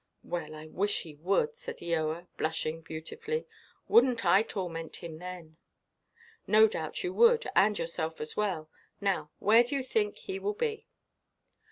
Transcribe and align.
"Well, 0.23 0.55
I 0.55 0.65
wish 0.65 1.03
he 1.03 1.13
would," 1.13 1.55
said 1.55 1.77
Eoa, 1.77 2.25
blushing 2.35 2.81
beautifully; 2.81 3.45
"wouldnʼt 3.87 4.25
I 4.25 4.41
torment 4.41 4.95
him 4.95 5.19
then?" 5.19 5.57
"No 6.47 6.67
doubt 6.67 7.03
you 7.03 7.13
would, 7.13 7.47
and 7.55 7.77
yourself 7.77 8.19
as 8.19 8.35
well. 8.35 8.67
Now 8.99 9.29
where 9.37 9.63
do 9.63 9.75
you 9.75 9.83
think 9.83 10.17
he 10.17 10.39
will 10.39 10.55
be?" 10.55 10.87